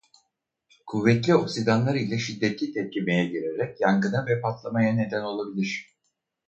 [0.85, 5.87] Kuvvetli oksidanlar ile şiddetli tepkimeye girerek yangına ve patlamaya neden olabilir.